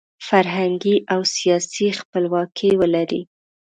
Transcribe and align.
فرهنګي 0.27 0.95
او 1.13 1.21
سیاسي 1.35 1.87
خپلواکي 1.99 2.71
ولري. 2.81 3.21